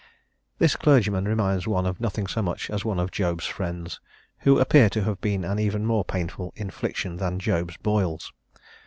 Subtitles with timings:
[0.57, 3.99] This clergyman reminds one of nothing so much as of one of Job's friends,
[4.39, 8.33] who appear to have been an even more painful infliction than Job's boils.